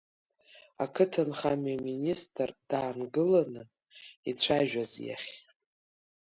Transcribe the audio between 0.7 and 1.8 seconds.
Ақыҭанхамҩа